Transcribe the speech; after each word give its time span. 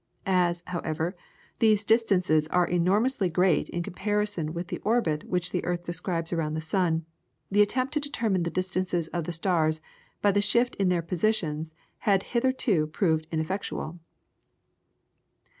As, 0.25 0.63
however, 0.65 1.15
these 1.59 1.83
distances 1.83 2.47
are 2.47 2.65
enormously 2.65 3.29
great 3.29 3.69
in 3.69 3.83
comparison 3.83 4.51
with 4.51 4.69
the 4.69 4.79
orbit 4.79 5.25
which 5.25 5.51
the 5.51 5.63
earth 5.63 5.85
describes 5.85 6.33
around 6.33 6.55
the 6.55 6.59
sun, 6.59 7.05
the 7.51 7.61
attempt 7.61 7.93
to 7.93 7.99
determine 7.99 8.41
the 8.41 8.49
distances 8.49 9.09
of 9.09 9.25
the 9.25 9.31
stars 9.31 9.79
by 10.19 10.31
the 10.31 10.41
shift 10.41 10.73
in 10.77 10.89
their 10.89 11.03
positions 11.03 11.75
had 11.99 12.23
hitherto 12.33 12.87
proved 12.87 13.27
ineffectual. 13.31 13.99